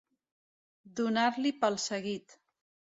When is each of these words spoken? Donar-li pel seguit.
Donar-li 1.01 1.55
pel 1.63 1.81
seguit. 1.87 2.39